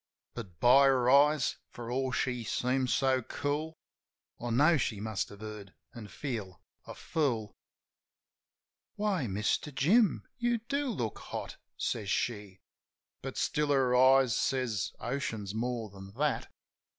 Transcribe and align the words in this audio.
But, 0.33 0.59
by 0.59 0.87
her 0.87 1.11
eyes, 1.11 1.57
for 1.69 1.91
all 1.91 2.11
she 2.11 2.43
seemed 2.43 2.89
so 2.89 3.21
cool, 3.21 3.77
I 4.39 4.49
know 4.49 4.75
she 4.75 4.99
must 4.99 5.29
have 5.29 5.41
heard, 5.41 5.75
an' 5.93 6.07
feel 6.07 6.59
a 6.87 6.95
fool. 6.95 7.53
"Why, 8.95 9.27
Mister 9.27 9.69
Jim? 9.69 10.27
You 10.39 10.57
do 10.57 10.87
look 10.89 11.19
hot," 11.19 11.57
says 11.77 12.09
she. 12.09 12.61
(But 13.21 13.37
still 13.37 13.67
her 13.69 13.95
eyes 13.95 14.35
says 14.35 14.91
oceans 14.99 15.53
more 15.53 15.91
than 15.91 16.13
that). 16.13 16.51